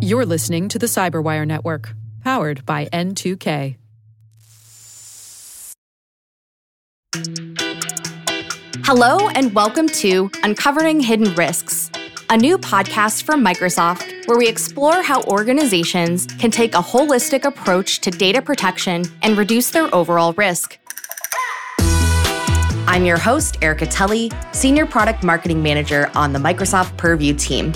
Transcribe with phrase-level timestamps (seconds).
[0.00, 3.76] You're listening to the Cyberwire Network, powered by N2K.
[8.84, 11.90] Hello, and welcome to Uncovering Hidden Risks,
[12.30, 18.00] a new podcast from Microsoft where we explore how organizations can take a holistic approach
[18.00, 20.78] to data protection and reduce their overall risk.
[22.86, 27.72] I'm your host, Erica Toelle, Senior Product Marketing Manager on the Microsoft Purview team.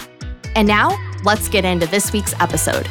[0.57, 2.89] And now, let's get into this week's episode.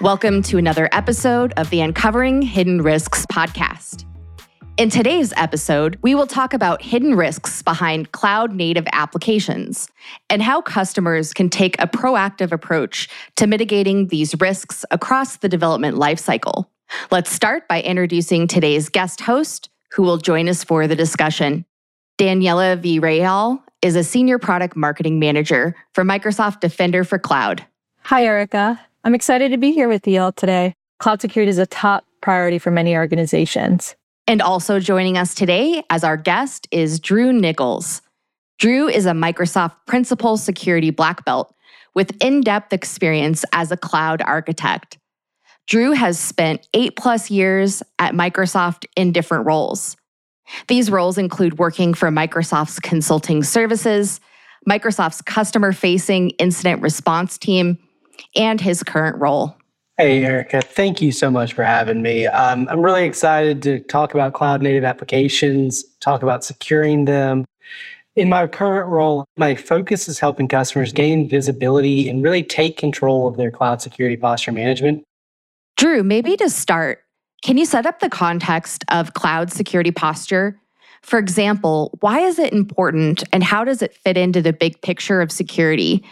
[0.00, 4.04] Welcome to another episode of the Uncovering Hidden Risks podcast.
[4.76, 9.88] In today's episode, we will talk about hidden risks behind cloud native applications
[10.30, 15.96] and how customers can take a proactive approach to mitigating these risks across the development
[15.96, 16.66] lifecycle.
[17.10, 21.64] Let's start by introducing today's guest host, who will join us for the discussion.
[22.18, 27.66] Daniela Villarreal is a senior product marketing manager for Microsoft Defender for Cloud.
[28.02, 28.80] Hi, Erica.
[29.02, 30.74] I'm excited to be here with you all today.
[31.00, 33.96] Cloud security is a top priority for many organizations.
[34.28, 38.00] And also joining us today as our guest is Drew Nicholas.
[38.58, 41.52] Drew is a Microsoft Principal Security Black Belt
[41.94, 44.98] with in depth experience as a cloud architect.
[45.66, 49.96] Drew has spent eight plus years at Microsoft in different roles.
[50.68, 54.20] These roles include working for Microsoft's consulting services,
[54.68, 57.78] Microsoft's customer facing incident response team,
[58.36, 59.56] and his current role.
[59.96, 62.26] Hey, Erica, thank you so much for having me.
[62.26, 67.44] Um, I'm really excited to talk about cloud native applications, talk about securing them.
[68.16, 73.28] In my current role, my focus is helping customers gain visibility and really take control
[73.28, 75.04] of their cloud security posture management.
[75.76, 77.00] Drew, maybe to start,
[77.44, 80.58] can you set up the context of cloud security posture?
[81.02, 85.20] For example, why is it important and how does it fit into the big picture
[85.20, 86.02] of security?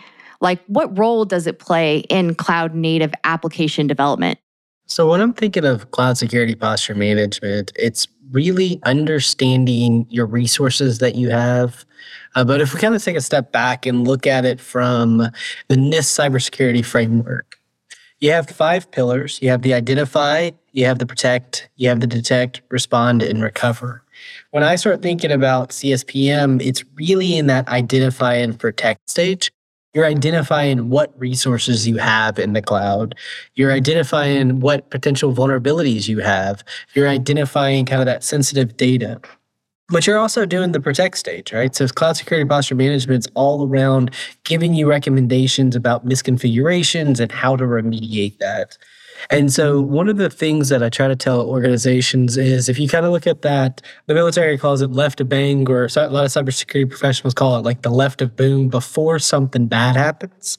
[0.42, 4.38] Like, what role does it play in cloud native application development?
[4.84, 11.14] So, when I'm thinking of cloud security posture management, it's really understanding your resources that
[11.14, 11.86] you have.
[12.34, 15.16] Uh, but if we kind of take a step back and look at it from
[15.68, 17.58] the NIST cybersecurity framework,
[18.20, 19.38] you have five pillars.
[19.40, 24.02] You have the identify, you have the protect, you have the detect, respond, and recover.
[24.50, 29.52] When I start thinking about CSPM, it's really in that identify and protect stage.
[29.94, 33.14] You're identifying what resources you have in the cloud.
[33.54, 36.64] You're identifying what potential vulnerabilities you have.
[36.94, 39.20] You're identifying kind of that sensitive data.
[39.92, 41.74] But you're also doing the protect stage, right?
[41.76, 44.10] So cloud security posture management is all around
[44.44, 48.78] giving you recommendations about misconfigurations and how to remediate that.
[49.30, 52.88] And so, one of the things that I try to tell organizations is if you
[52.88, 56.24] kind of look at that, the military calls it left of bang, or a lot
[56.24, 60.58] of cybersecurity professionals call it like the left of boom before something bad happens.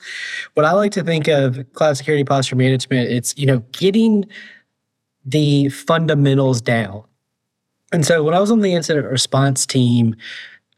[0.53, 4.25] What I like to think of cloud security posture management, it's, you know, getting
[5.25, 7.03] the fundamentals down
[7.93, 10.15] and so when I was on the incident response team,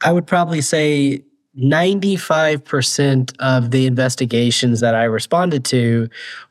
[0.01, 1.23] I would probably say
[1.57, 6.09] 95% of the investigations that I responded to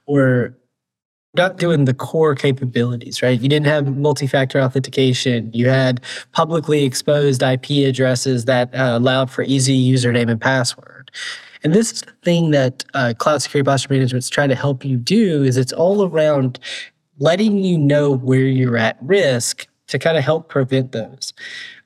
[0.09, 0.57] were
[1.35, 3.39] not doing the core capabilities, right?
[3.39, 5.51] You didn't have multi factor authentication.
[5.53, 6.01] You had
[6.33, 11.11] publicly exposed IP addresses that uh, allowed for easy username and password.
[11.63, 14.85] And this is the thing that uh, Cloud Security Posture Management is trying to help
[14.85, 16.59] you do is it's all around
[17.19, 21.33] letting you know where you're at risk to kind of help prevent those.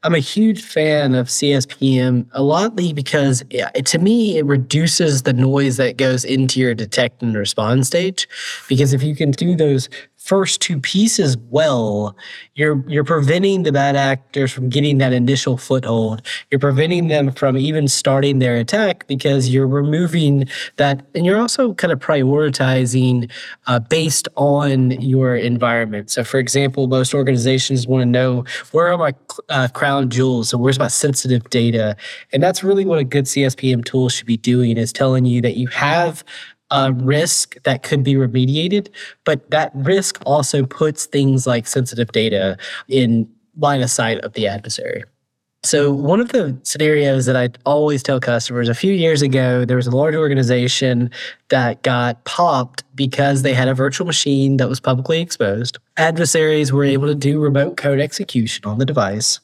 [0.04, 5.32] I'm a huge fan of CSPM, a lotly because it, to me, it reduces the
[5.32, 8.28] noise that goes into your detect and respond stage.
[8.68, 9.88] Because if you can do those
[10.28, 12.14] first two pieces well,
[12.54, 16.20] you're you're preventing the bad actors from getting that initial foothold.
[16.50, 21.72] You're preventing them from even starting their attack because you're removing that, and you're also
[21.74, 23.30] kind of prioritizing
[23.66, 26.10] uh, based on your environment.
[26.10, 29.14] So, for example, most organizations want to know where are my
[29.48, 31.96] uh, crown jewels, so where's my sensitive data,
[32.32, 35.56] and that's really what a good CSPM tool should be doing is telling you that
[35.56, 36.22] you have
[36.70, 38.88] a risk that could be remediated,
[39.24, 42.58] but that risk also puts things like sensitive data
[42.88, 43.26] in
[43.56, 45.04] line of sight of the adversary.
[45.64, 49.76] So, one of the scenarios that I always tell customers a few years ago, there
[49.76, 51.10] was a large organization
[51.48, 55.78] that got popped because they had a virtual machine that was publicly exposed.
[55.96, 59.40] Adversaries were able to do remote code execution on the device.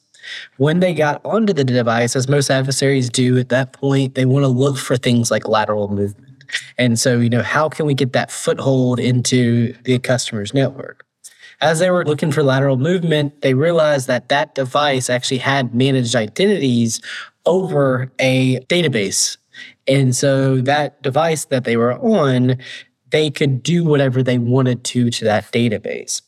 [0.57, 4.43] When they got onto the device, as most adversaries do at that point, they want
[4.43, 6.43] to look for things like lateral movement.
[6.77, 11.05] And so, you know, how can we get that foothold into the customer's network?
[11.61, 16.15] As they were looking for lateral movement, they realized that that device actually had managed
[16.15, 17.01] identities
[17.45, 19.37] over a database.
[19.87, 22.57] And so that device that they were on,
[23.11, 26.21] they could do whatever they wanted to to that database.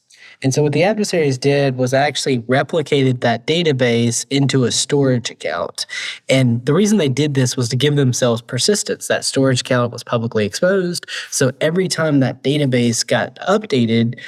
[0.43, 5.87] And so what the adversaries did was actually replicated that database into a storage account.
[6.29, 9.07] And the reason they did this was to give themselves persistence.
[9.07, 11.05] That storage account was publicly exposed.
[11.31, 14.19] So every time that database got updated,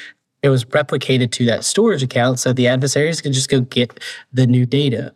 [0.41, 3.99] it was replicated to that storage account so the adversaries could just go get
[4.33, 5.13] the new data.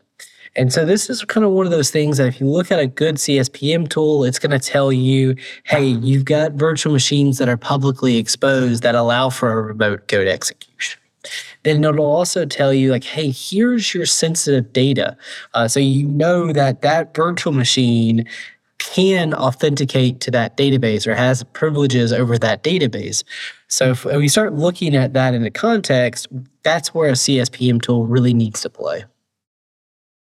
[0.55, 2.79] And so this is kind of one of those things that if you look at
[2.79, 7.49] a good CSPM tool, it's going to tell you, hey, you've got virtual machines that
[7.49, 10.72] are publicly exposed that allow for a remote code execution.
[11.63, 15.17] Then it'll also tell you, like, hey, here's your sensitive data.
[15.53, 18.25] Uh, so you know that that virtual machine
[18.79, 23.23] can authenticate to that database or has privileges over that database.
[23.69, 26.27] So if we start looking at that in the context,
[26.63, 29.05] that's where a CSPM tool really needs to play.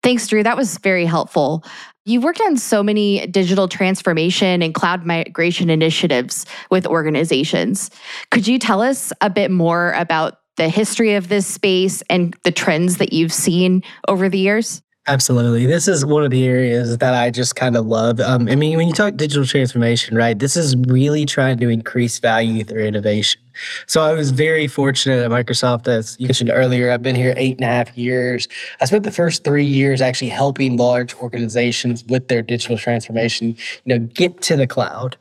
[0.03, 0.41] Thanks, Drew.
[0.41, 1.63] That was very helpful.
[2.05, 7.91] You've worked on so many digital transformation and cloud migration initiatives with organizations.
[8.31, 12.51] Could you tell us a bit more about the history of this space and the
[12.51, 14.81] trends that you've seen over the years?
[15.09, 15.65] Absolutely.
[15.65, 18.19] This is one of the areas that I just kind of love.
[18.19, 22.19] Um, I mean, when you talk digital transformation, right, this is really trying to increase
[22.19, 23.39] value through innovation.
[23.86, 26.92] So I was very fortunate at Microsoft, as you mentioned earlier.
[26.92, 28.50] I've been here eight and a half years.
[28.81, 33.56] I spent the first three years actually helping large organizations with their digital transformation,
[33.86, 35.15] you know, get to the cloud.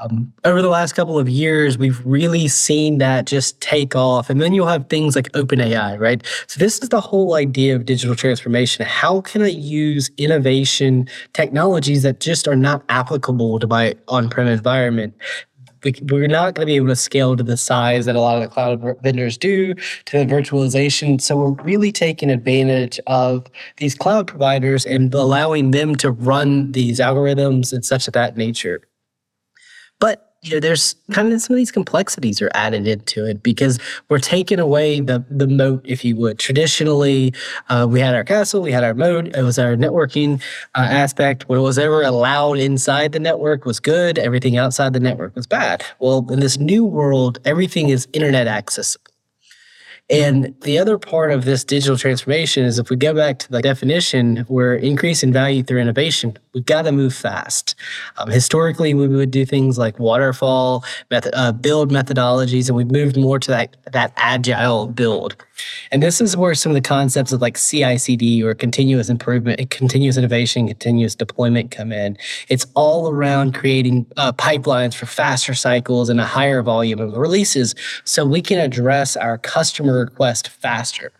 [0.00, 4.30] Um, over the last couple of years, we've really seen that just take off.
[4.30, 6.24] And then you'll have things like OpenAI, right?
[6.46, 8.84] So, this is the whole idea of digital transformation.
[8.86, 14.46] How can I use innovation technologies that just are not applicable to my on prem
[14.46, 15.14] environment?
[16.02, 18.42] we're not going to be able to scale to the size that a lot of
[18.42, 21.20] the cloud vendors do to the virtualization.
[21.20, 23.46] So we're really taking advantage of
[23.78, 28.82] these cloud providers and allowing them to run these algorithms and such of that nature.
[30.00, 33.78] But you know, there's kind of some of these complexities are added into it because
[34.08, 36.38] we're taking away the the moat, if you would.
[36.38, 37.34] Traditionally,
[37.68, 39.36] uh, we had our castle, we had our moat.
[39.36, 40.40] It was our networking
[40.74, 41.48] uh, aspect.
[41.48, 44.18] What was ever allowed inside the network was good.
[44.18, 45.84] Everything outside the network was bad.
[45.98, 49.10] Well, in this new world, everything is internet accessible.
[50.10, 53.62] And the other part of this digital transformation is if we go back to the
[53.62, 56.36] definition, we're increasing value through innovation.
[56.52, 57.76] We've got to move fast.
[58.16, 63.16] Um, historically, we would do things like waterfall method, uh, build methodologies, and we've moved
[63.16, 65.36] more to that, that agile build.
[65.92, 70.16] And this is where some of the concepts of like CI/CD or continuous improvement, continuous
[70.16, 72.16] innovation, continuous deployment come in.
[72.48, 77.76] It's all around creating uh, pipelines for faster cycles and a higher volume of releases,
[78.04, 81.12] so we can address our customer request faster.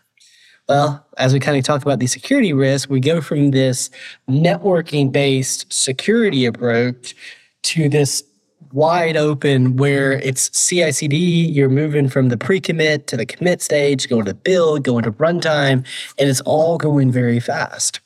[0.69, 3.89] Well, as we kind of talk about the security risk, we go from this
[4.29, 7.15] networking based security approach
[7.63, 8.23] to this
[8.71, 13.61] wide open where it's CI CD, you're moving from the pre commit to the commit
[13.61, 15.85] stage, going to build, going to runtime,
[16.17, 17.99] and it's all going very fast.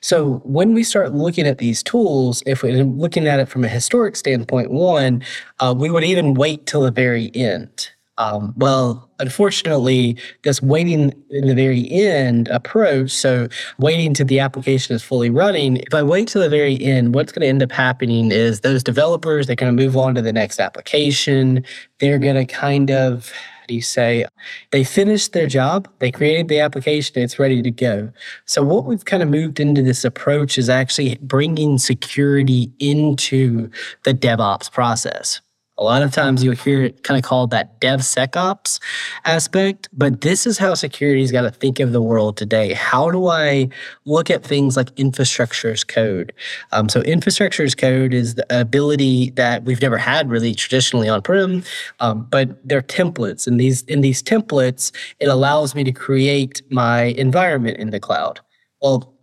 [0.00, 3.68] So when we start looking at these tools, if we're looking at it from a
[3.68, 5.22] historic standpoint, one,
[5.60, 7.90] uh, we would even wait till the very end.
[8.16, 14.94] Um, well, unfortunately, this waiting in the very end approach, so waiting till the application
[14.94, 17.72] is fully running, if I wait till the very end, what's going to end up
[17.72, 21.64] happening is those developers, they're going to move on to the next application.
[22.00, 24.26] They're going to kind of, how do you say,
[24.72, 28.12] they finished their job, they created the application, it's ready to go.
[28.46, 33.70] So, what we've kind of moved into this approach is actually bringing security into
[34.04, 35.40] the DevOps process.
[35.76, 38.78] A lot of times you'll hear it kind of called that DevSecOps
[39.24, 42.74] aspect, but this is how security's got to think of the world today.
[42.74, 43.68] How do I
[44.04, 46.32] look at things like infrastructure as code?
[46.70, 51.22] Um, so infrastructure as code is the ability that we've never had really traditionally on
[51.22, 51.64] prem,
[51.98, 57.02] um, but they're templates, and these in these templates it allows me to create my
[57.02, 58.38] environment in the cloud.
[58.80, 59.13] Well,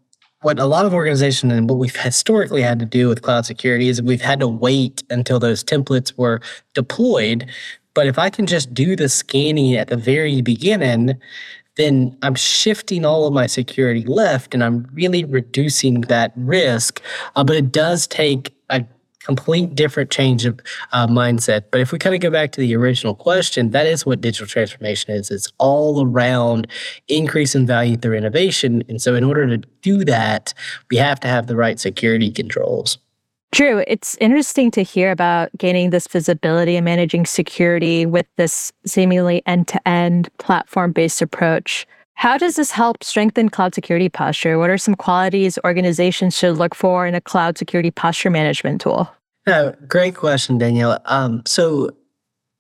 [0.41, 3.89] what a lot of organizations and what we've historically had to do with cloud security
[3.89, 6.41] is we've had to wait until those templates were
[6.74, 7.48] deployed.
[7.93, 11.19] But if I can just do the scanning at the very beginning,
[11.75, 17.01] then I'm shifting all of my security left and I'm really reducing that risk.
[17.36, 18.86] Uh, but it does take a
[19.24, 20.60] complete different change of
[20.92, 21.66] uh, mindset.
[21.72, 24.48] But if we kind of go back to the original question, that is what digital
[24.48, 25.32] transformation is.
[25.32, 26.68] It's all around
[27.08, 28.84] increasing value through innovation.
[28.90, 30.54] And so, in order to do that,
[30.90, 32.98] we have to have the right security controls.
[33.51, 39.44] Drew, it's interesting to hear about gaining this visibility and managing security with this seemingly
[39.46, 41.86] end to end platform based approach.
[42.15, 44.60] How does this help strengthen cloud security posture?
[44.60, 49.10] What are some qualities organizations should look for in a cloud security posture management tool?
[49.48, 51.00] Yeah, great question, Danielle.
[51.06, 51.89] Um, so,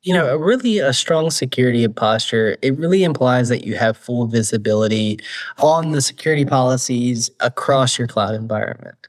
[0.01, 4.25] you know, a really a strong security posture, it really implies that you have full
[4.25, 5.19] visibility
[5.59, 9.07] on the security policies across your cloud environment.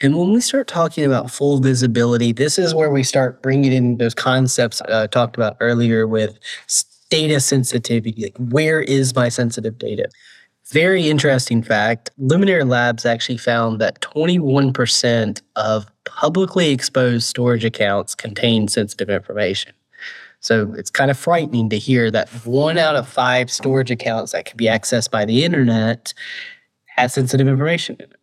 [0.00, 3.98] And when we start talking about full visibility, this is where we start bringing in
[3.98, 6.38] those concepts I uh, talked about earlier with
[7.08, 8.22] data sensitivity.
[8.22, 10.08] Like, where is my sensitive data?
[10.70, 18.68] Very interesting fact Laminar Labs actually found that 21% of publicly exposed storage accounts contain
[18.68, 19.72] sensitive information.
[20.40, 24.44] So it's kind of frightening to hear that one out of five storage accounts that
[24.44, 26.12] can be accessed by the internet
[26.86, 28.17] has sensitive information in it.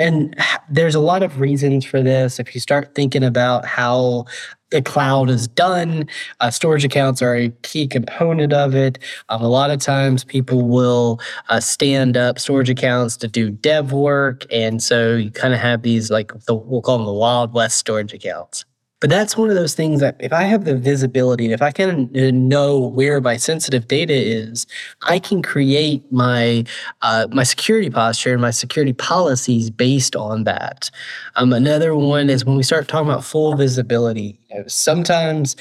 [0.00, 0.34] And
[0.70, 2.40] there's a lot of reasons for this.
[2.40, 4.24] If you start thinking about how
[4.70, 6.08] the cloud is done,
[6.40, 8.98] uh, storage accounts are a key component of it.
[9.28, 13.92] Um, a lot of times people will uh, stand up storage accounts to do dev
[13.92, 14.46] work.
[14.50, 17.76] And so you kind of have these, like, the, we'll call them the Wild West
[17.76, 18.64] storage accounts.
[19.00, 22.10] But that's one of those things that if I have the visibility if I can
[22.14, 24.66] uh, know where my sensitive data is,
[25.02, 26.64] I can create my
[27.00, 30.90] uh, my security posture and my security policies based on that.
[31.36, 34.38] Um, another one is when we start talking about full visibility.
[34.50, 35.56] You know, sometimes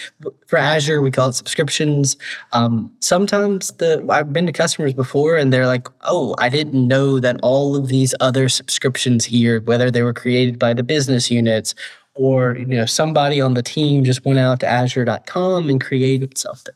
[0.48, 2.18] for Azure we call it subscriptions.
[2.52, 7.22] Um, sometimes the I've been to customers before and they're like, "Oh, I didn't know
[7.22, 11.74] that all of these other subscriptions here, whether they were created by the business units
[12.16, 16.76] or you know somebody on the team just went out to azure.com and created something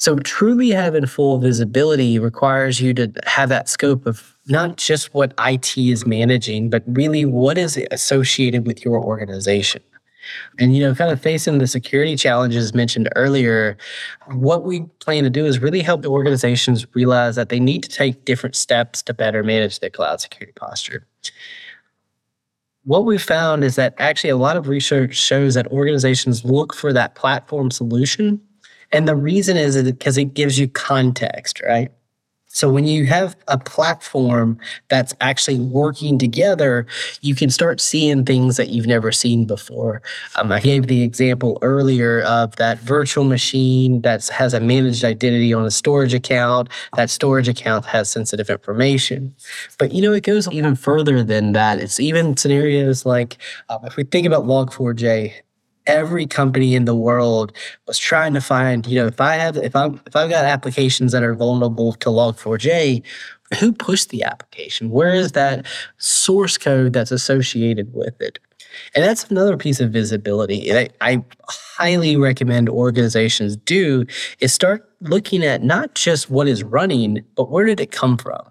[0.00, 5.34] so truly having full visibility requires you to have that scope of not just what
[5.40, 9.82] IT is managing, but really what is associated with your organization.
[10.60, 13.76] And you know, kind of facing the security challenges mentioned earlier,
[14.26, 17.88] what we plan to do is really help the organizations realize that they need to
[17.88, 21.06] take different steps to better manage their cloud security posture
[22.88, 26.90] what we found is that actually a lot of research shows that organizations look for
[26.90, 28.40] that platform solution.
[28.92, 31.92] And the reason is because it gives you context, right?
[32.50, 36.86] So when you have a platform that's actually working together,
[37.20, 40.00] you can start seeing things that you've never seen before.
[40.34, 45.52] Um, I gave the example earlier of that virtual machine that has a managed identity
[45.52, 46.68] on a storage account.
[46.96, 49.34] That storage account has sensitive information.
[49.78, 51.78] But you know, it goes even further than that.
[51.78, 53.36] It's even scenarios like
[53.68, 55.34] um, if we think about Log4j,
[55.88, 57.52] every company in the world
[57.86, 61.12] was trying to find, you know, if I have if I'm if I've got applications
[61.12, 63.02] that are vulnerable to Log4j,
[63.58, 64.90] who pushed the application?
[64.90, 65.66] Where is that
[65.96, 68.38] source code that's associated with it?
[68.94, 70.72] And that's another piece of visibility.
[70.72, 74.04] I, I highly recommend organizations do
[74.40, 78.42] is start looking at not just what is running, but where did it come from?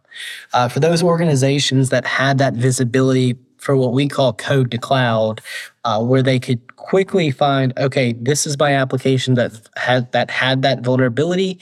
[0.54, 5.42] Uh, for those organizations that had that visibility for what we call code to cloud,
[5.84, 10.62] uh, where they could quickly find, okay, this is my application that had that had
[10.62, 11.60] that vulnerability.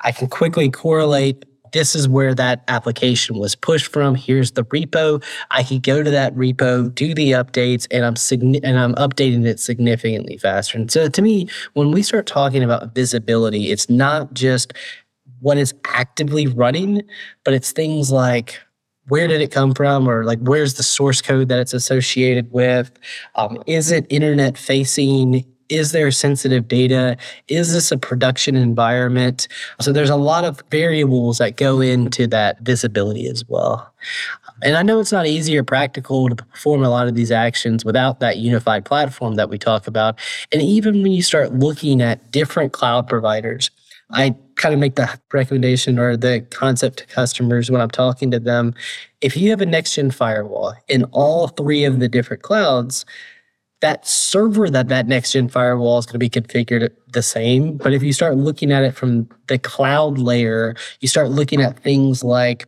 [0.00, 1.44] I can quickly correlate.
[1.72, 4.16] This is where that application was pushed from.
[4.16, 5.22] Here's the repo.
[5.52, 8.16] I can go to that repo, do the updates, and I'm
[8.64, 10.78] and I'm updating it significantly faster.
[10.78, 14.72] And so, to me, when we start talking about visibility, it's not just
[15.40, 17.02] what is actively running,
[17.44, 18.60] but it's things like
[19.10, 22.90] where did it come from or like where's the source code that it's associated with?
[23.34, 25.44] Um, is it internet facing?
[25.68, 27.16] Is there sensitive data?
[27.48, 29.46] Is this a production environment?
[29.80, 33.92] So there's a lot of variables that go into that visibility as well.
[34.62, 37.84] And I know it's not easy or practical to perform a lot of these actions
[37.84, 40.18] without that unified platform that we talk about.
[40.52, 43.70] And even when you start looking at different cloud providers,
[44.12, 48.40] I kind of make the recommendation or the concept to customers when I'm talking to
[48.40, 48.74] them.
[49.20, 53.04] If you have a next gen firewall in all three of the different clouds,
[53.80, 57.78] that server that that next gen firewall is going to be configured the same.
[57.78, 61.78] But if you start looking at it from the cloud layer, you start looking at
[61.78, 62.66] things like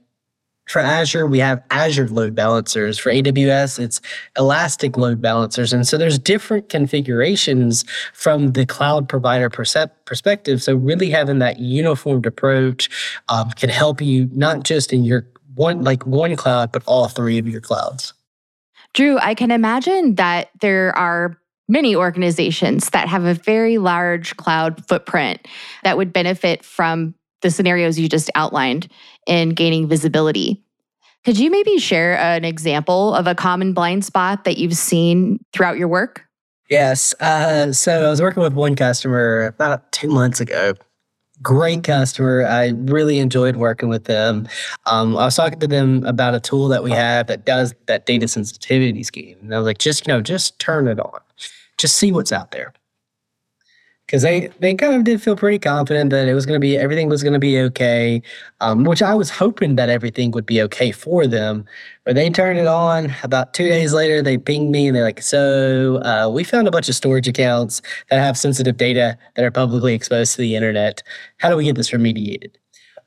[0.67, 2.99] for Azure, we have Azure load balancers.
[2.99, 4.01] For AWS, it's
[4.39, 5.73] Elastic load balancers.
[5.73, 10.63] And so there's different configurations from the cloud provider perspective.
[10.63, 12.89] So really having that uniformed approach
[13.29, 17.39] um, can help you not just in your one like one cloud, but all three
[17.39, 18.15] of your clouds.
[18.95, 21.37] Drew, I can imagine that there are
[21.69, 25.47] many organizations that have a very large cloud footprint
[25.83, 28.89] that would benefit from the scenarios you just outlined
[29.27, 30.63] in gaining visibility.
[31.25, 35.79] Could you maybe share an example of a common blind spot that you've seen throughout
[35.79, 36.25] your work?
[36.69, 37.15] Yes.
[37.21, 40.75] Uh, so I was working with one customer about two months ago.
[41.41, 42.45] Great customer.
[42.45, 44.49] I really enjoyed working with them.
[44.87, 48.07] Um, I was talking to them about a tool that we have that does that
[48.07, 49.39] data sensitivity scheme.
[49.43, 51.21] And I was like, just, you know, just turn it on.
[51.79, 52.73] Just see what's out there
[54.13, 56.77] because they they kind of did feel pretty confident that it was going to be
[56.77, 58.21] everything was going to be okay,
[58.61, 61.65] um, which I was hoping that everything would be okay for them.
[62.05, 63.15] But they turned it on.
[63.23, 66.71] About two days later, they pinged me and they're like, "So uh, we found a
[66.71, 71.03] bunch of storage accounts that have sensitive data that are publicly exposed to the internet.
[71.39, 72.62] How do we get this remediated?"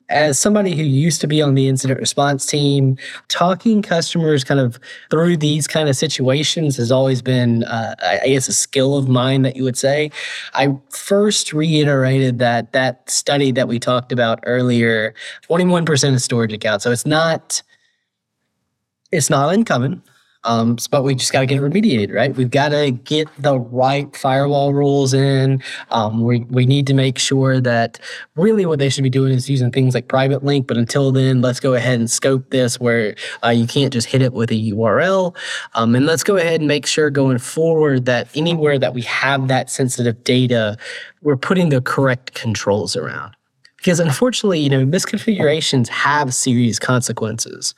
[0.09, 2.97] As somebody who used to be on the incident response team,
[3.27, 8.47] talking customers kind of through these kind of situations has always been, uh, I guess,
[8.47, 10.11] a skill of mine that you would say.
[10.53, 15.13] I first reiterated that that study that we talked about earlier,
[15.49, 16.83] 21% of storage accounts.
[16.83, 17.63] So it's not,
[19.11, 20.03] it's not uncommon.
[20.45, 22.33] Um, but we just got to get it remediated, right?
[22.35, 25.61] We've got to get the right firewall rules in.
[25.89, 27.99] Um, we, we need to make sure that
[28.35, 30.67] really what they should be doing is using things like private link.
[30.67, 34.21] But until then, let's go ahead and scope this where uh, you can't just hit
[34.21, 35.35] it with a URL.
[35.73, 39.47] Um, and let's go ahead and make sure going forward that anywhere that we have
[39.47, 40.77] that sensitive data,
[41.23, 43.35] we're putting the correct controls around
[43.77, 47.75] because unfortunately, you know, misconfigurations have serious consequences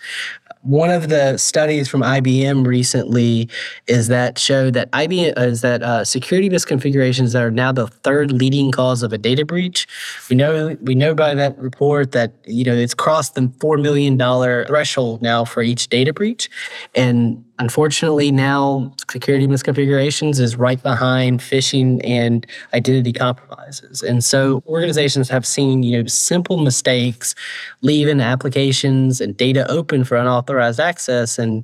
[0.62, 3.50] one of the studies from IBM recently
[3.88, 8.72] is that showed that IBM is that uh, security misconfigurations are now the third leading
[8.72, 9.88] cause of a data breach.
[10.30, 14.18] We know we know by that report that you know it's crossed the four million
[14.18, 16.50] dollar threshold now for each data breach,
[16.96, 24.04] and Unfortunately, now security misconfigurations is right behind phishing and identity compromises.
[24.04, 27.34] And so organizations have seen, you know, simple mistakes
[27.82, 31.64] leaving applications and data open for unauthorized access, and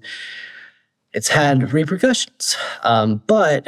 [1.14, 2.58] it's had repercussions.
[2.82, 3.68] Um, but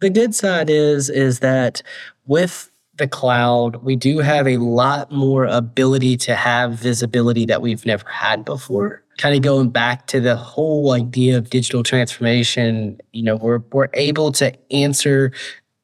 [0.00, 1.82] the good side is is that
[2.26, 7.84] with the cloud, we do have a lot more ability to have visibility that we've
[7.84, 13.22] never had before kind of going back to the whole idea of digital transformation, you
[13.22, 15.32] know, we're we're able to answer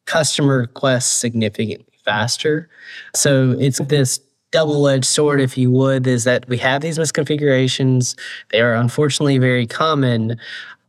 [0.06, 2.68] customer requests significantly faster.
[3.14, 8.18] So it's this double-edged sword, if you would, is that we have these misconfigurations.
[8.50, 10.36] They are unfortunately very common,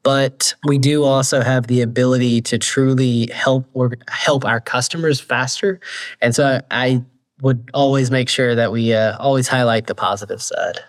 [0.01, 5.79] but we do also have the ability to truly help or help our customers faster.
[6.21, 7.05] And so I
[7.41, 10.79] would always make sure that we uh, always highlight the positive side.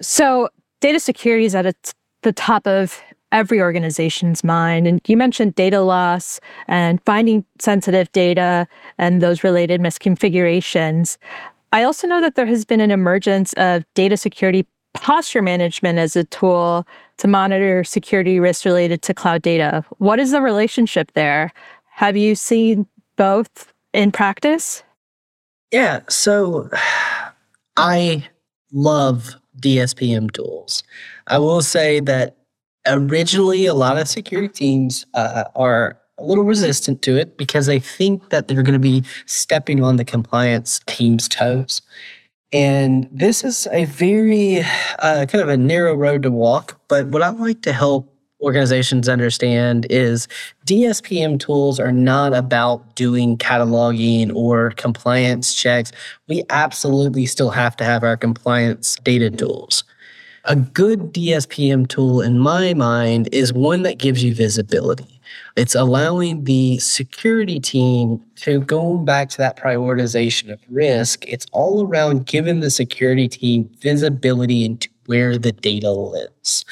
[0.00, 0.48] So
[0.80, 3.00] data security is at the top of
[3.32, 4.86] every organization's mind.
[4.86, 8.66] And you mentioned data loss and finding sensitive data
[8.98, 11.16] and those related misconfigurations.
[11.72, 16.16] I also know that there has been an emergence of data security posture management as
[16.16, 16.84] a tool
[17.18, 19.84] to monitor security risks related to cloud data.
[19.98, 21.52] What is the relationship there?
[21.90, 24.82] Have you seen both in practice?
[25.70, 26.00] Yeah.
[26.08, 26.68] So
[27.76, 28.28] I
[28.72, 30.82] love DSPM tools.
[31.26, 32.36] I will say that
[32.86, 37.78] originally a lot of security teams uh, are a little resistant to it because they
[37.78, 41.82] think that they're going to be stepping on the compliance team's toes.
[42.52, 44.60] And this is a very
[44.98, 46.80] uh, kind of a narrow road to walk.
[46.88, 48.09] But what I like to help
[48.42, 50.28] organizations understand is
[50.66, 55.92] DSPM tools are not about doing cataloging or compliance checks.
[56.28, 59.84] We absolutely still have to have our compliance data tools.
[60.44, 65.20] A good DSPM tool, in my mind, is one that gives you visibility.
[65.56, 71.26] It's allowing the security team to go back to that prioritization of risk.
[71.28, 76.64] It's all around giving the security team visibility into where the data lives.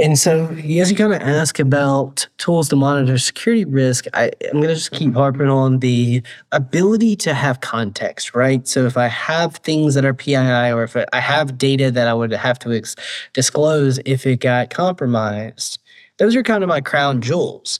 [0.00, 4.54] And so, as you kind of ask about tools to monitor security risk, I, am
[4.54, 8.66] going to just keep harping on the ability to have context, right?
[8.66, 12.14] So, if I have things that are PII or if I have data that I
[12.14, 12.96] would have to ex-
[13.34, 15.78] disclose if it got compromised,
[16.16, 17.78] those are kind of my crown jewels.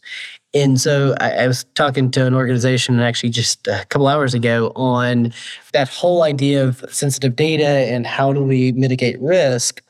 [0.53, 4.73] And so I, I, was talking to an organization actually just a couple hours ago
[4.75, 5.33] on
[5.73, 9.81] that whole idea of sensitive data and how do we mitigate risk.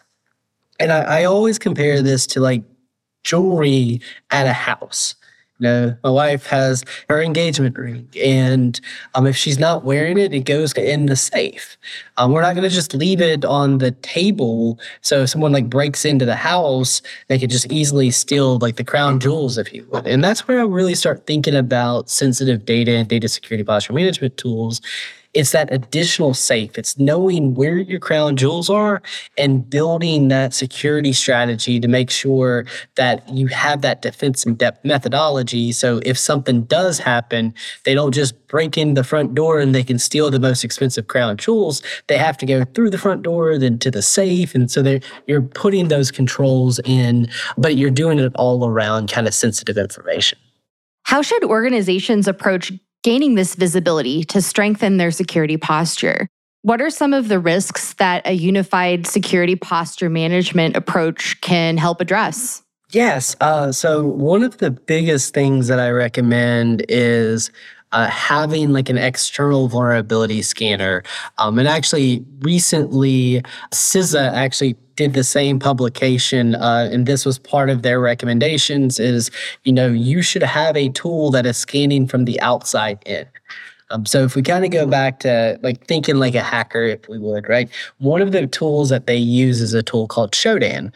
[0.80, 2.64] And I, I always compare this to like
[3.22, 5.14] jewelry at a house.
[5.58, 8.80] You know, my wife has her engagement ring, and
[9.14, 11.76] um, if she's not wearing it, it goes in the safe.
[12.16, 14.80] Um, we're not going to just leave it on the table.
[15.02, 18.84] So if someone like breaks into the house, they could just easily steal like the
[18.84, 20.06] crown jewels, if you would.
[20.06, 24.38] And that's where I really start thinking about sensitive data and data security posture management
[24.38, 24.80] tools
[25.32, 26.76] it's that additional safe.
[26.76, 29.00] It's knowing where your crown jewels are
[29.38, 32.66] and building that security strategy to make sure
[32.96, 35.70] that you have that defense in depth methodology.
[35.70, 39.84] So if something does happen, they don't just break in the front door and they
[39.84, 41.82] can steal the most expensive crown jewels.
[42.08, 44.54] They have to go through the front door, then to the safe.
[44.56, 49.34] And so you're putting those controls in, but you're doing it all around kind of
[49.34, 50.38] sensitive information.
[51.04, 56.28] How should organizations approach gaining this visibility to strengthen their security posture?
[56.62, 62.00] What are some of the risks that a unified security posture management approach can help
[62.00, 62.62] address?
[62.90, 63.34] Yes.
[63.40, 67.50] Uh, so, one of the biggest things that I recommend is
[67.92, 71.02] uh, having like an external vulnerability scanner.
[71.38, 77.70] Um, and actually, recently, CISA actually did the same publication, uh, and this was part
[77.70, 79.00] of their recommendations.
[79.00, 79.30] Is
[79.64, 83.26] you know you should have a tool that is scanning from the outside in.
[83.90, 87.08] Um, so if we kind of go back to like thinking like a hacker, if
[87.08, 87.70] we would, right?
[87.96, 90.92] One of the tools that they use is a tool called Shodan.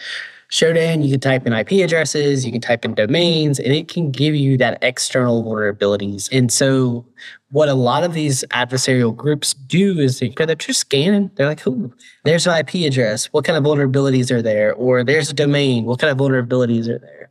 [0.51, 4.11] Shodan, you can type in IP addresses, you can type in domains, and it can
[4.11, 6.29] give you that external vulnerabilities.
[6.31, 7.07] And so,
[7.51, 11.31] what a lot of these adversarial groups do is they, they're just scanning.
[11.35, 11.93] They're like, "Ooh,
[12.25, 13.27] there's an IP address.
[13.27, 15.85] What kind of vulnerabilities are there?" Or there's a domain.
[15.85, 17.31] What kind of vulnerabilities are there?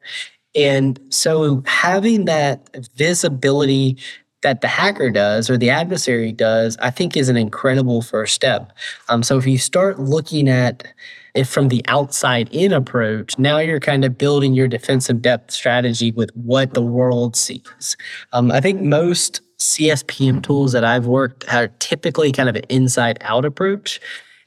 [0.56, 3.97] And so, having that visibility
[4.43, 8.71] that the hacker does or the adversary does, I think is an incredible first step.
[9.10, 10.86] Um, so if you start looking at
[11.34, 16.12] if from the outside in approach, now you're kind of building your defensive depth strategy
[16.12, 17.98] with what the world sees.
[18.34, 23.17] Um, I think most CSPM tools that I've worked are typically kind of an inside
[23.22, 24.00] out approach.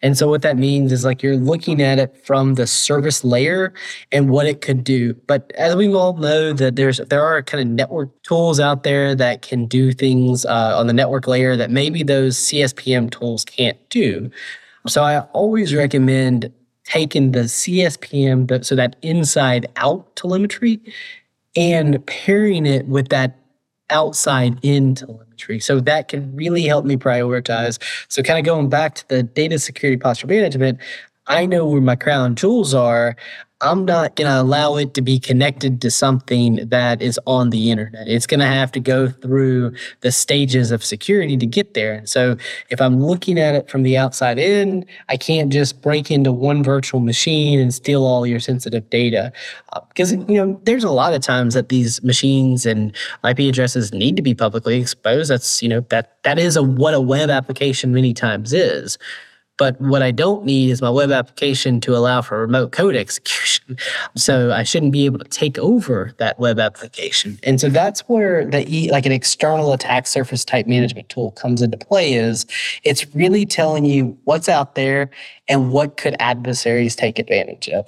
[0.02, 3.72] And so what that means is like you're looking at it from the service layer
[4.12, 5.14] and what it could do.
[5.14, 9.14] But as we all know that there's there are kind of network tools out there
[9.14, 13.78] that can do things uh, on the network layer that maybe those CSPM tools can't
[13.88, 14.30] do.
[14.86, 16.52] So I always recommend
[16.86, 20.80] taken the CSPM, the, so that inside out telemetry,
[21.54, 23.36] and pairing it with that
[23.90, 25.60] outside in telemetry.
[25.60, 27.78] So that can really help me prioritize.
[28.08, 30.78] So, kind of going back to the data security posture management,
[31.26, 33.16] I know where my crown jewels are.
[33.62, 37.70] I'm not going to allow it to be connected to something that is on the
[37.70, 38.06] internet.
[38.06, 41.94] It's going to have to go through the stages of security to get there.
[41.94, 42.36] And so
[42.68, 46.62] if I'm looking at it from the outside in, I can't just break into one
[46.62, 49.32] virtual machine and steal all your sensitive data.
[49.72, 52.94] Uh, because, you know, there's a lot of times that these machines and
[53.26, 55.30] IP addresses need to be publicly exposed.
[55.30, 58.98] That's, you know, that that is a what a web application many times is.
[59.58, 63.76] But what I don't need is my web application to allow for remote code execution.
[64.16, 67.38] So I shouldn't be able to take over that web application.
[67.42, 71.76] And so that's where the like an external attack surface type management tool comes into
[71.76, 72.46] play is
[72.84, 75.10] it's really telling you what's out there
[75.48, 77.86] and what could adversaries take advantage of.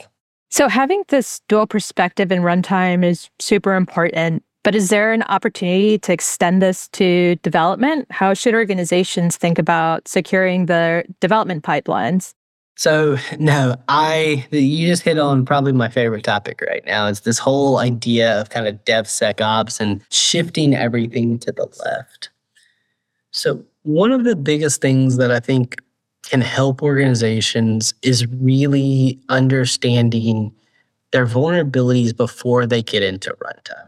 [0.51, 4.43] So having this dual perspective in runtime is super important.
[4.69, 8.07] But is there an opportunity to extend this to development?
[8.11, 12.35] How should organizations think about securing their development pipelines?
[12.77, 17.07] So, no, I, you just hit on probably my favorite topic right now.
[17.07, 22.29] Is this whole idea of kind of DevSecOps and shifting everything to the left.
[23.31, 25.77] So, one of the biggest things that I think
[26.25, 30.53] can help organizations is really understanding
[31.13, 33.88] their vulnerabilities before they get into runtime.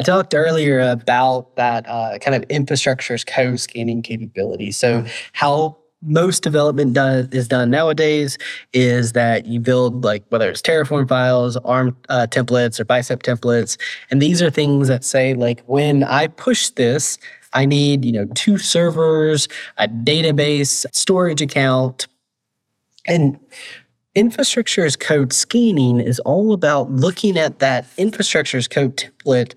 [0.00, 4.72] I talked earlier about that uh, kind of infrastructure as code scanning capability.
[4.72, 8.38] So how most development does is done nowadays
[8.72, 13.76] is that you build like whether it's Terraform files, ARM uh, templates, or Bicep templates,
[14.10, 17.18] and these are things that say like when I push this,
[17.52, 22.06] I need you know two servers, a database, storage account,
[23.06, 23.38] and
[24.14, 29.52] infrastructure as code scanning is all about looking at that infrastructure as code template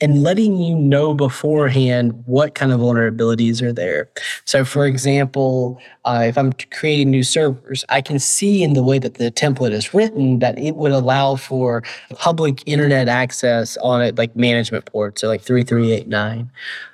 [0.00, 4.08] and letting you know beforehand what kind of vulnerabilities are there.
[4.44, 8.98] So, for example, uh, if I'm creating new servers, I can see in the way
[8.98, 11.82] that the template is written that it would allow for
[12.14, 16.50] public internet access on it, like management ports, so like 3389.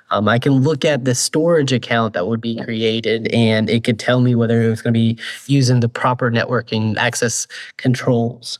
[0.09, 3.99] Um, I can look at the storage account that would be created and it could
[3.99, 5.17] tell me whether it was going to be
[5.47, 8.59] using the proper networking access controls.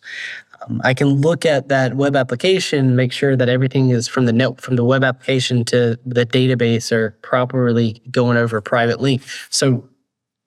[0.68, 4.34] Um, I can look at that web application, make sure that everything is from the
[4.34, 9.22] net from the web application to the database are properly going over privately.
[9.50, 9.88] So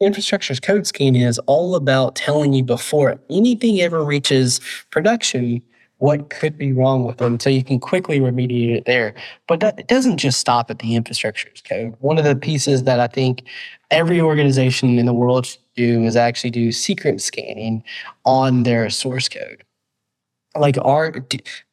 [0.00, 5.62] infrastructure as code scanning is all about telling you before anything ever reaches production
[5.98, 9.14] what could be wrong with them so you can quickly remediate it there.
[9.46, 11.94] But that, it doesn't just stop at the infrastructure as code.
[12.00, 13.42] One of the pieces that I think
[13.90, 17.84] every organization in the world should do is actually do secret scanning
[18.24, 19.62] on their source code
[20.56, 21.12] like our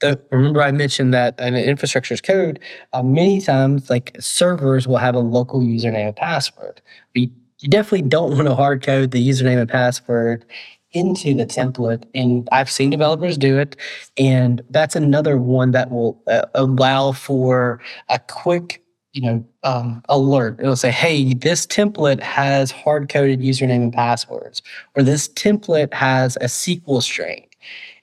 [0.01, 2.59] the remember I mentioned that in infrastructure as code,
[2.93, 6.81] uh, many times like servers will have a local username and password.
[7.13, 7.29] you
[7.69, 10.45] definitely don't want to hard code the username and password
[10.91, 12.05] into the template.
[12.13, 13.75] And I've seen developers do it,
[14.17, 20.59] and that's another one that will uh, allow for a quick you know um, alert
[20.59, 24.61] it'll say hey this template has hard coded username and passwords
[24.95, 27.46] or this template has a sql string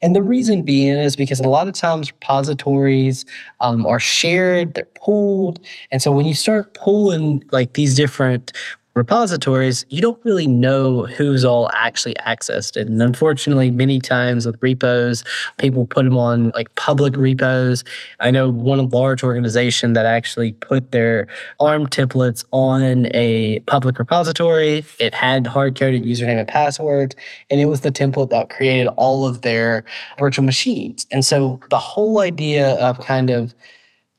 [0.05, 3.25] and the reason being is because a lot of times repositories
[3.61, 5.59] um, are shared, they're pooled.
[5.91, 8.53] And so when you start pulling like these different
[8.95, 12.81] repositories, you don't really know who's all actually accessed.
[12.81, 15.25] And unfortunately, many times with repos,
[15.59, 17.83] people put them on like public repos.
[18.21, 21.27] I know one large organization that actually put their
[21.59, 24.85] ARM templates on a public repository.
[25.01, 27.17] It had hard coded username and password,
[27.51, 29.85] and it was the template that created all of their
[30.19, 31.07] virtual machines.
[31.11, 33.55] And so the whole idea of kind of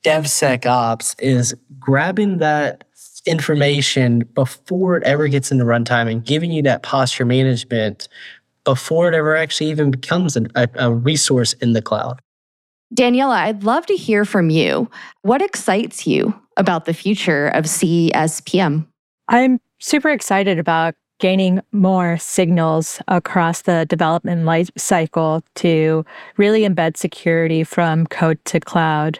[0.04, 2.84] DevSecOps is grabbing that
[3.26, 8.08] information before it ever gets into runtime and giving you that posture management
[8.64, 12.20] before it ever actually even becomes an, a, a resource in the cloud.
[12.94, 14.88] Daniela, I'd love to hear from you.
[15.22, 18.86] What excites you about the future of CSPM?
[19.28, 26.04] I'm super excited about gaining more signals across the development life cycle to
[26.36, 29.18] really embed security from code to cloud.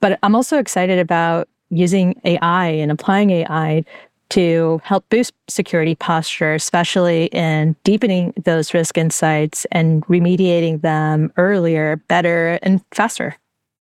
[0.00, 3.84] But I'm also excited about using AI and applying AI
[4.30, 11.96] to help boost security posture, especially in deepening those risk insights and remediating them earlier,
[12.08, 13.36] better, and faster.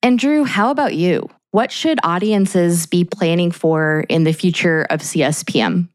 [0.03, 1.29] And Drew, how about you?
[1.51, 5.89] What should audiences be planning for in the future of CSPM?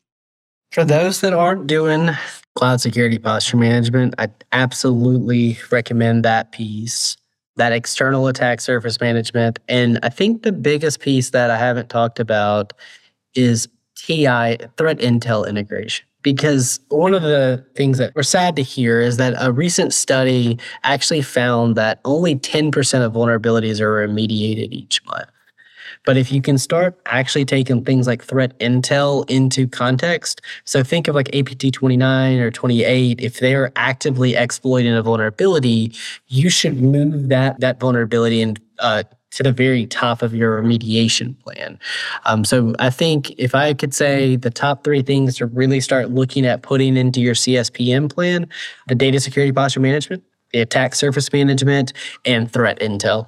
[0.71, 2.09] For those that aren't doing
[2.55, 7.17] cloud security posture management, I absolutely recommend that piece
[7.57, 9.59] that external attack surface management.
[9.67, 12.73] And I think the biggest piece that I haven't talked about
[13.33, 16.05] is TI threat intel integration.
[16.21, 20.57] Because one of the things that we're sad to hear is that a recent study
[20.83, 25.29] actually found that only 10% of vulnerabilities are remediated each month.
[26.05, 31.07] But if you can start actually taking things like threat intel into context, so think
[31.07, 35.93] of like APT 29 or 28, if they're actively exploiting a vulnerability,
[36.27, 39.03] you should move that, that vulnerability uh,
[39.35, 41.77] to the very top of your remediation plan.
[42.25, 46.09] Um, so I think if I could say the top three things to really start
[46.09, 48.47] looking at putting into your CSPM plan,
[48.87, 51.91] the data security posture management, the attack surface management,
[52.23, 53.27] and threat intel.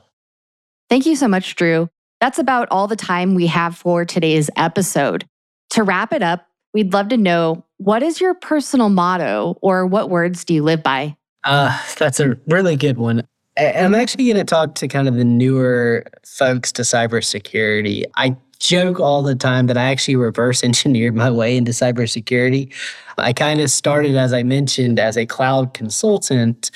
[0.90, 1.90] Thank you so much, Drew.
[2.20, 5.26] That's about all the time we have for today's episode.
[5.72, 10.10] To wrap it up, we'd love to know what is your personal motto or what
[10.10, 11.16] words do you live by?
[11.44, 13.26] Uh, that's a really good one.
[13.58, 18.04] I'm actually going to talk to kind of the newer folks to cybersecurity.
[18.16, 22.74] I joke all the time that I actually reverse engineered my way into cybersecurity.
[23.18, 26.72] I kind of started, as I mentioned, as a cloud consultant.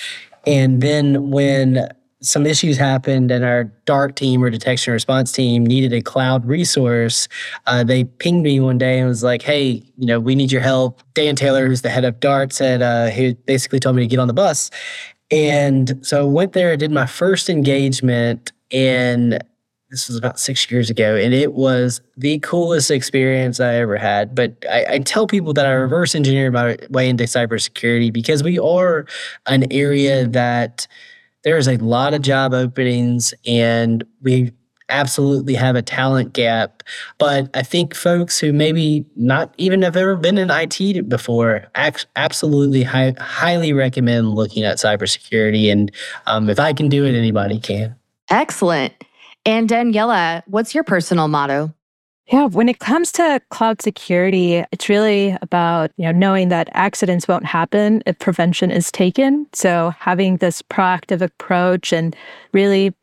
[0.45, 1.87] And then when
[2.21, 7.27] some issues happened and our DART team or detection response team needed a cloud resource
[7.67, 10.61] uh, they pinged me one day and was like hey you know we need your
[10.61, 14.07] help dan taylor who's the head of dart said uh, he basically told me to
[14.07, 14.69] get on the bus
[15.31, 19.43] and so I went there did my first engagement and
[19.91, 24.33] this was about six years ago, and it was the coolest experience I ever had.
[24.33, 28.57] But I, I, tell people that I reverse engineered my way into cybersecurity because we
[28.57, 29.05] are
[29.47, 30.87] an area that
[31.43, 34.51] there's a lot of job openings and we
[34.91, 36.83] absolutely have a talent gap.
[37.17, 41.65] But I think folks who maybe not even have ever been in IT before,
[42.15, 45.71] absolutely high, highly recommend looking at cybersecurity.
[45.71, 45.91] And
[46.27, 47.95] um, if I can do it, anybody can.
[48.29, 48.93] Excellent.
[49.45, 51.73] And Daniela, what's your personal motto?
[52.31, 57.27] Yeah, when it comes to cloud security, it's really about, you know, knowing that accidents
[57.27, 59.47] won't happen if prevention is taken.
[59.51, 62.15] So having this proactive approach and
[62.53, 62.95] really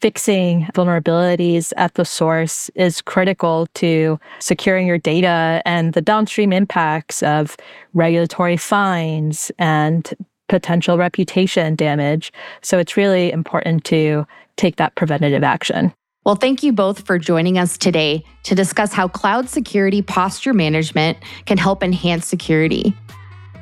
[0.00, 7.24] fixing vulnerabilities at the source is critical to securing your data and the downstream impacts
[7.24, 7.56] of
[7.92, 10.14] regulatory fines and
[10.48, 12.32] potential reputation damage.
[12.62, 14.24] So it's really important to
[14.56, 15.92] take that preventative action.
[16.24, 21.16] Well, thank you both for joining us today to discuss how cloud security posture management
[21.46, 22.94] can help enhance security.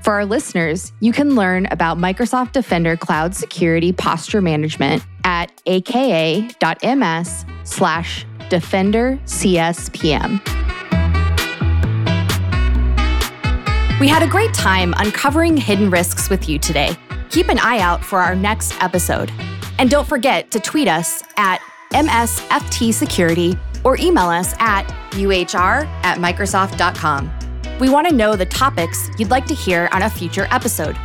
[0.02, 7.44] For our listeners, you can learn about Microsoft Defender Cloud Security Posture Management at aka.ms
[7.62, 10.40] slash defender CSPM.
[14.00, 16.96] We had a great time uncovering hidden risks with you today.
[17.30, 19.30] Keep an eye out for our next episode.
[19.78, 24.82] And don't forget to tweet us at MSFT Security or email us at
[25.14, 27.30] uhr at microsoft.com.
[27.78, 30.96] We want to know the topics you'd like to hear on a future episode.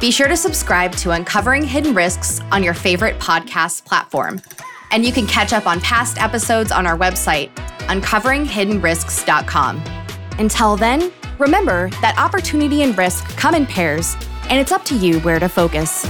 [0.00, 4.42] Be sure to subscribe to Uncovering Hidden Risks on your favorite podcast platform.
[4.90, 7.54] And you can catch up on past episodes on our website,
[7.88, 9.82] uncoveringhiddenrisks.com.
[10.38, 14.16] Until then, remember that opportunity and risk come in pairs,
[14.50, 16.04] and it's up to you where to focus.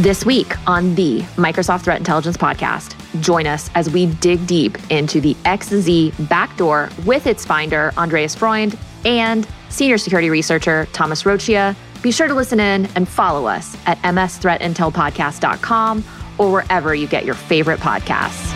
[0.00, 5.22] This week on the Microsoft Threat Intelligence Podcast, join us as we dig deep into
[5.22, 11.74] the XZ backdoor with its finder, Andres Freund, and senior security researcher, Thomas Roccia.
[12.02, 16.04] Be sure to listen in and follow us at msthreatintelpodcast.com
[16.36, 18.55] or wherever you get your favorite podcasts.